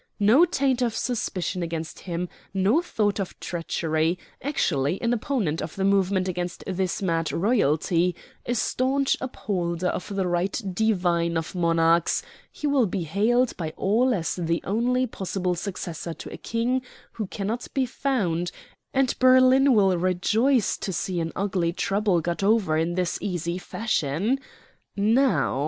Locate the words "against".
1.61-1.99, 6.27-6.63